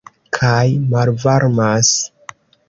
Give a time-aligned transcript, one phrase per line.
[0.37, 0.63] Kaj
[0.93, 1.93] malvarmas.